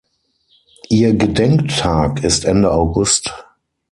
Ihr 0.89 1.13
Gedenktag 1.13 2.23
ist 2.23 2.43
Ende 2.45 2.71
August. 2.71 3.31